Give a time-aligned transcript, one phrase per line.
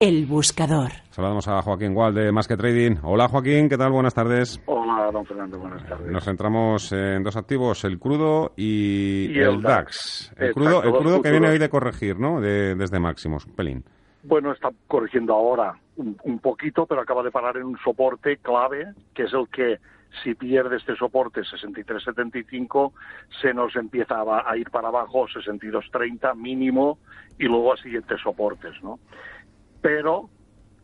[0.00, 0.90] El buscador.
[1.10, 2.96] Saludamos a Joaquín Gual de Más que Trading.
[3.04, 3.92] Hola Joaquín, ¿qué tal?
[3.92, 4.60] Buenas tardes.
[4.66, 6.10] Hola, don Fernando, buenas tardes.
[6.10, 10.32] Nos centramos en dos activos, el crudo y, Y el DAX.
[10.36, 12.40] El Exacto, crudo, el crudo que viene hoy de corregir, ¿no?
[12.40, 13.84] De- desde máximos, un pelín.
[14.24, 18.88] Bueno, está corrigiendo ahora un, un poquito, pero acaba de parar en un soporte clave,
[19.14, 19.78] que es el que,
[20.24, 22.92] si pierde este soporte 63.75,
[23.40, 26.98] se nos empieza a, a ir para abajo 62.30 mínimo
[27.38, 28.98] y luego a siguientes soportes, ¿no?
[29.84, 30.30] Pero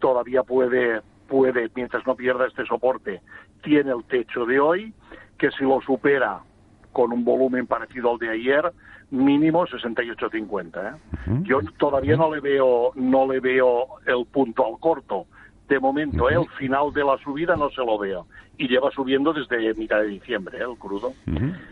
[0.00, 3.20] todavía puede, puede, mientras no pierda este soporte,
[3.62, 4.92] tiene el techo de hoy,
[5.38, 6.40] que si lo supera
[6.90, 8.72] con un volumen parecido al de ayer,
[9.12, 10.96] mínimo 68.50.
[10.96, 11.42] ¿eh?
[11.44, 15.26] Yo todavía no le veo no le veo el punto al corto.
[15.68, 16.34] De momento, ¿eh?
[16.34, 18.26] el final de la subida no se lo veo.
[18.56, 20.66] Y lleva subiendo desde mitad de diciembre, ¿eh?
[20.68, 21.12] el crudo.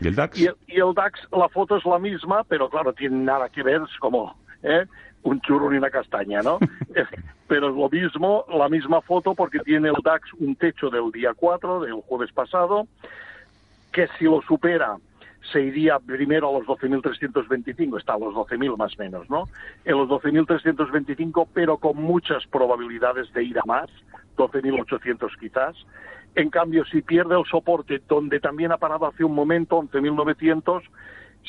[0.00, 0.40] ¿Y el DAX?
[0.40, 3.62] Y el, y el DAX, la foto es la misma, pero claro, tiene nada que
[3.62, 4.86] ver, es como ¿eh?
[5.22, 6.58] un churro y una castaña, ¿no?
[6.94, 7.04] Eh,
[7.46, 11.34] pero es lo mismo, la misma foto, porque tiene el DAX un techo del día
[11.34, 12.88] 4, del jueves pasado,
[13.92, 14.96] que si lo supera
[15.52, 19.48] se iría primero a los 12.325, está a los 12.000 más o menos, ¿no?
[19.84, 23.88] En los 12.325, pero con muchas probabilidades de ir a más,
[24.36, 25.76] 12.800 quizás.
[26.34, 30.82] En cambio, si pierde el soporte donde también ha parado hace un momento, 11.900,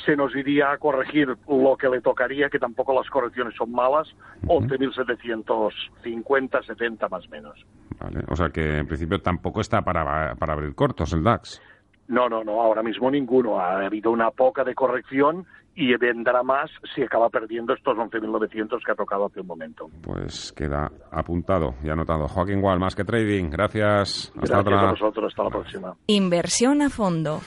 [0.06, 4.08] se nos iría a corregir lo que le tocaría, que tampoco las correcciones son malas,
[4.44, 7.66] 11.750, 70 más o menos.
[8.00, 8.20] Vale.
[8.30, 11.61] O sea que en principio tampoco está para, para abrir cortos el DAX.
[12.08, 13.59] No, no, no, ahora mismo ninguno.
[13.59, 15.45] Ha habido una poca de corrección
[15.76, 19.89] y vendrá más si acaba perdiendo estos 11.900 que ha tocado hace un momento.
[20.02, 22.27] Pues queda apuntado y anotado.
[22.27, 23.49] Joaquín Gual, Más que Trading.
[23.49, 24.33] Gracias.
[24.36, 24.82] Hasta Gracias otra.
[24.82, 25.95] a vosotros, hasta la próxima.
[26.08, 27.39] Inversión a fondo.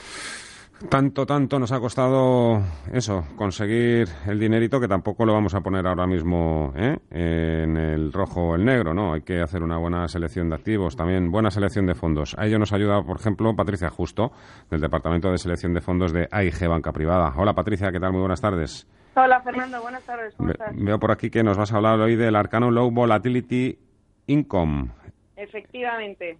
[0.89, 5.87] Tanto, tanto nos ha costado eso, conseguir el dinerito que tampoco lo vamos a poner
[5.87, 6.97] ahora mismo ¿eh?
[7.11, 9.13] en el rojo o el negro, ¿no?
[9.13, 12.35] Hay que hacer una buena selección de activos, también buena selección de fondos.
[12.37, 14.33] A ello nos ayuda, por ejemplo, Patricia Justo,
[14.69, 17.33] del Departamento de Selección de Fondos de AIG Banca Privada.
[17.37, 18.11] Hola Patricia, ¿qué tal?
[18.11, 18.85] Muy buenas tardes.
[19.15, 20.75] Hola Fernando, buenas tardes, ¿cómo estás?
[20.75, 23.79] veo por aquí que nos vas a hablar hoy del Arcano Low Volatility
[24.27, 24.89] Income.
[25.37, 26.37] Efectivamente.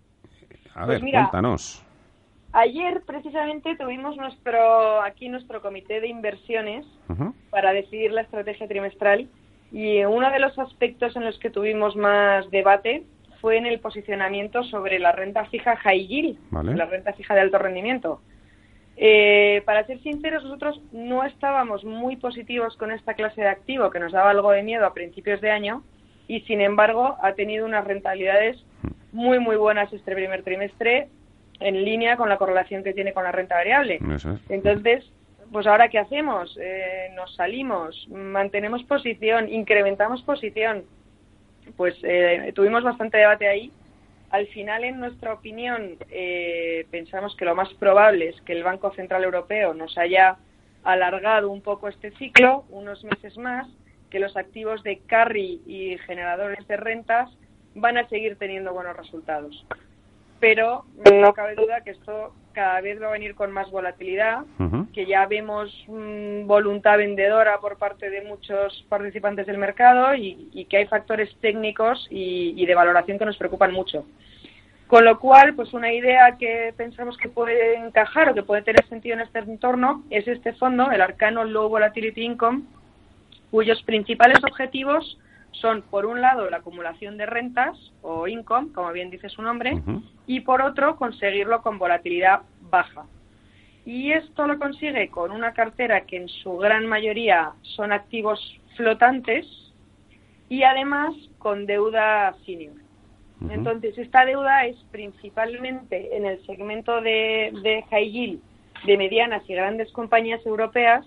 [0.76, 1.85] A Pues ver, mira, cuéntanos.
[2.58, 6.86] Ayer precisamente tuvimos nuestro aquí nuestro comité de inversiones
[7.50, 9.28] para decidir la estrategia trimestral
[9.74, 13.04] y uno de los aspectos en los que tuvimos más debate
[13.42, 16.76] fue en el posicionamiento sobre la renta fija high yield, Vale.
[16.76, 18.22] la renta fija de alto rendimiento.
[18.96, 24.00] Eh, para ser sinceros, nosotros no estábamos muy positivos con esta clase de activo que
[24.00, 25.84] nos daba algo de miedo a principios de año
[26.30, 28.56] y sin embargo ha tenido unas rentabilidades
[29.12, 31.10] muy muy buenas este primer trimestre
[31.60, 34.00] en línea con la correlación que tiene con la renta variable.
[34.16, 34.26] Es.
[34.50, 35.06] Entonces,
[35.52, 36.58] pues ahora qué hacemos?
[36.62, 40.84] Eh, nos salimos, mantenemos posición, incrementamos posición.
[41.78, 43.72] Pues eh, tuvimos bastante debate ahí.
[44.32, 48.92] Al final, en nuestra opinión, eh, pensamos que lo más probable es que el Banco
[48.94, 50.38] Central Europeo nos haya
[50.84, 53.68] alargado un poco este ciclo, unos meses más,
[54.10, 57.30] que los activos de carry y generadores de rentas
[57.76, 59.66] van a seguir teniendo buenos resultados.
[60.40, 64.46] Pero no cabe duda que esto cada vez va a venir con más volatilidad,
[64.94, 70.66] que ya vemos mm, voluntad vendedora por parte de muchos participantes del mercado y, y
[70.66, 74.06] que hay factores técnicos y, y de valoración que nos preocupan mucho.
[74.88, 78.88] Con lo cual, pues una idea que pensamos que puede encajar o que puede tener
[78.88, 82.62] sentido en este entorno es este fondo, el Arcano Low Volatility Income,
[83.52, 85.18] cuyos principales objetivos
[85.62, 89.82] son, por un lado, la acumulación de rentas o income, como bien dice su nombre,
[90.28, 93.06] y por otro, conseguirlo con volatilidad baja.
[93.86, 98.40] Y esto lo consigue con una cartera que en su gran mayoría son activos
[98.76, 99.46] flotantes
[100.50, 102.74] y además con deuda senior.
[103.50, 108.42] Entonces, esta deuda es principalmente en el segmento de, de high yield
[108.86, 111.06] de medianas y grandes compañías europeas,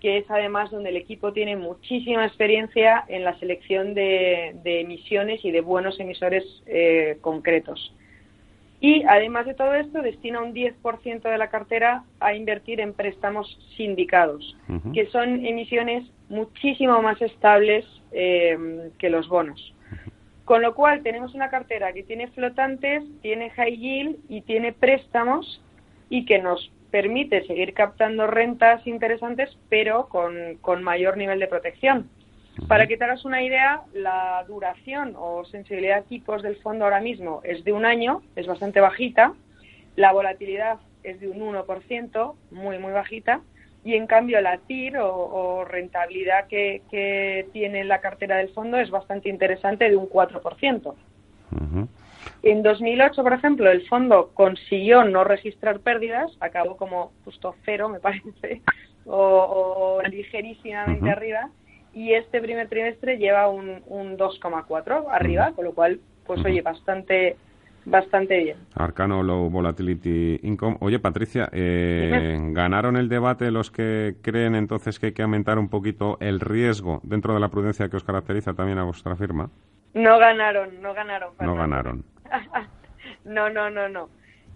[0.00, 5.44] que es además donde el equipo tiene muchísima experiencia en la selección de, de emisiones
[5.44, 7.94] y de buenos emisores eh, concretos.
[8.80, 13.58] Y además de todo esto, destina un 10% de la cartera a invertir en préstamos
[13.76, 14.56] sindicados,
[14.94, 19.74] que son emisiones muchísimo más estables eh, que los bonos.
[20.46, 25.62] Con lo cual tenemos una cartera que tiene flotantes, tiene high yield y tiene préstamos
[26.08, 32.08] y que nos permite seguir captando rentas interesantes, pero con, con mayor nivel de protección.
[32.68, 37.00] Para que te hagas una idea, la duración o sensibilidad de tipos del fondo ahora
[37.00, 39.34] mismo es de un año, es bastante bajita.
[39.96, 43.40] La volatilidad es de un 1%, muy, muy bajita.
[43.82, 48.90] Y en cambio la TIR o, rentabilidad que, que, tiene la cartera del fondo es
[48.90, 50.94] bastante interesante, de un 4%.
[52.42, 58.00] En 2008, por ejemplo, el fondo consiguió no registrar pérdidas, acabó como justo cero, me
[58.00, 58.62] parece,
[59.06, 61.50] o, ligerísimamente arriba,
[61.92, 67.36] y este primer trimestre lleva un, un 2,4 arriba, con lo cual, pues oye, bastante
[67.84, 68.56] bastante bien.
[68.74, 70.76] Arcano Low Volatility Income.
[70.80, 75.68] Oye, Patricia, eh, ¿ganaron el debate los que creen entonces que hay que aumentar un
[75.68, 79.50] poquito el riesgo dentro de la prudencia que os caracteriza también a vuestra firma?
[79.94, 81.30] No ganaron, no ganaron.
[81.40, 82.04] No ganaron.
[83.24, 84.08] no, no, no, no.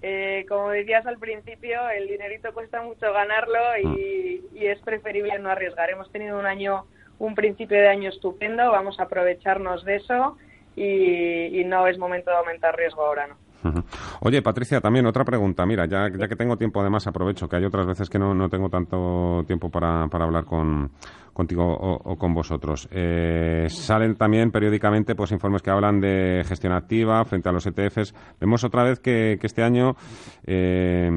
[0.02, 4.56] Eh, como decías al principio, el dinerito cuesta mucho ganarlo y, mm.
[4.56, 5.90] y es preferible no arriesgar.
[5.90, 6.84] Hemos tenido un año
[7.18, 10.36] un principio de año estupendo, vamos a aprovecharnos de eso
[10.76, 13.36] y, no es momento de aumentar riesgo ahora, ¿no?
[14.20, 15.64] Oye, Patricia, también otra pregunta.
[15.66, 18.48] Mira, ya, ya que tengo tiempo, además aprovecho que hay otras veces que no, no
[18.48, 20.90] tengo tanto tiempo para, para hablar con,
[21.34, 22.88] contigo o, con vosotros.
[22.90, 28.14] Eh, salen también periódicamente pues informes que hablan de gestión activa frente a los ETFs.
[28.40, 29.96] Vemos otra vez que, este año
[30.46, 31.10] eh,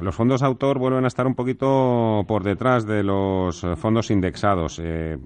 [0.00, 4.80] los fondos autor vuelven a estar un poquito por detrás de los fondos indexados.
[4.82, 5.18] Eh,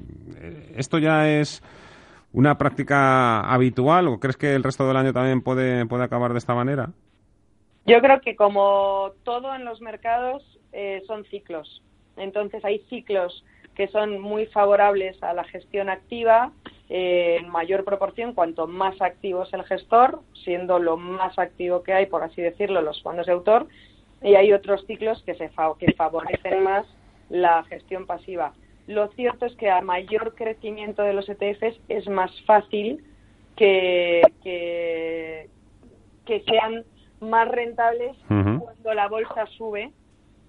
[0.74, 1.62] ¿Esto ya es
[2.32, 6.38] una práctica habitual o crees que el resto del año también puede, puede acabar de
[6.38, 6.90] esta manera?
[7.87, 10.43] Yo creo que como todo en los mercados
[10.73, 11.82] eh, son ciclos.
[12.17, 13.44] Entonces hay ciclos
[13.75, 16.50] que son muy favorables a la gestión activa
[16.88, 21.93] eh, en mayor proporción cuanto más activo es el gestor, siendo lo más activo que
[21.93, 23.67] hay, por así decirlo, los fondos de autor,
[24.23, 26.87] y hay otros ciclos que, se que favorecen más
[27.28, 28.52] la gestión pasiva.
[28.86, 33.04] Lo cierto es que a mayor crecimiento de los ETFs es más fácil
[33.56, 35.48] que, que,
[36.44, 36.84] sean
[37.20, 39.90] más rentables cuando la bolsa sube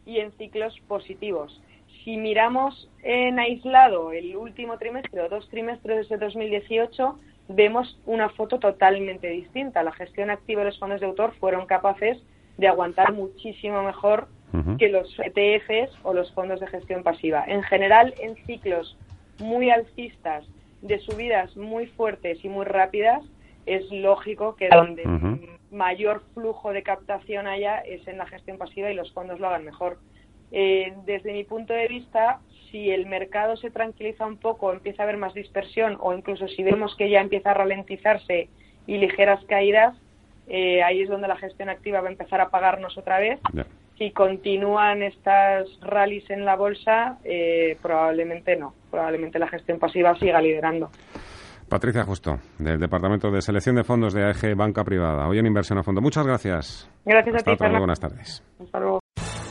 [0.05, 1.61] y en ciclos positivos.
[2.03, 7.19] Si miramos en aislado el último trimestre o dos trimestres de 2018,
[7.49, 9.83] vemos una foto totalmente distinta.
[9.83, 12.17] La gestión activa de los fondos de autor fueron capaces
[12.57, 14.27] de aguantar muchísimo mejor
[14.77, 17.43] que los ETFs o los fondos de gestión pasiva.
[17.47, 18.97] En general, en ciclos
[19.39, 20.45] muy alcistas,
[20.81, 23.23] de subidas muy fuertes y muy rápidas,
[23.65, 25.03] es lógico que donde
[25.71, 29.65] mayor flujo de captación haya es en la gestión pasiva y los fondos lo hagan
[29.65, 29.97] mejor.
[30.51, 32.39] Eh, desde mi punto de vista,
[32.71, 36.63] si el mercado se tranquiliza un poco, empieza a haber más dispersión o incluso si
[36.63, 38.47] vemos que ya empieza a ralentizarse
[38.85, 39.95] y ligeras caídas,
[40.47, 43.39] eh, ahí es donde la gestión activa va a empezar a pagarnos otra vez
[43.97, 48.73] si continúan estas rallies en la bolsa, eh, probablemente no.
[48.91, 50.89] Probablemente la gestión pasiva siga liderando.
[51.69, 55.27] Patricia Justo, del Departamento de Selección de Fondos de AEG Banca Privada.
[55.27, 56.01] Hoy en Inversión a Fondo.
[56.01, 56.89] Muchas gracias.
[57.03, 58.43] Gracias a ti, Buenas tardes.
[58.59, 58.99] Hasta luego.